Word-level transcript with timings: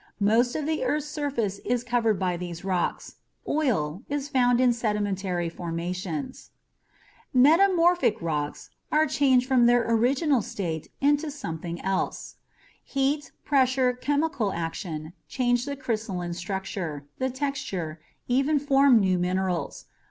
Most 0.19 0.55
of 0.55 0.65
the 0.65 0.83
earth's 0.83 1.05
surface 1.05 1.59
is 1.59 1.83
covered 1.83 2.17
by 2.17 2.35
these 2.35 2.65
rocks. 2.65 3.17
Oil 3.47 4.01
is 4.09 4.29
found 4.29 4.59
in 4.59 4.73
sedimentary 4.73 5.47
formations. 5.47 6.49
Metamorphic 7.35 8.19
rocks 8.19 8.71
have 8.91 9.01
been 9.01 9.09
changed 9.09 9.47
from 9.47 9.67
their 9.67 9.87
original 9.87 10.41
state 10.41 10.91
into 11.01 11.29
something 11.29 11.79
else. 11.81 12.37
Heat, 12.83 13.31
pressure, 13.45 13.93
chemical 13.93 14.51
action 14.51 15.13
change 15.27 15.65
the 15.65 15.75
crystalline 15.77 16.33
structure, 16.33 17.05
the 17.19 17.29
texture, 17.29 18.01
even 18.27 18.57
form 18.57 18.99
new 18.99 19.19
minerals. 19.19 19.85